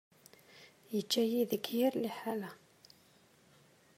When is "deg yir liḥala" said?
1.51-2.51